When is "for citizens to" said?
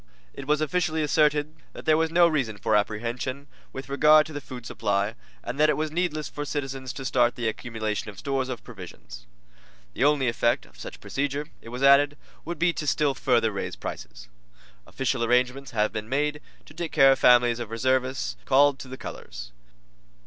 6.27-7.05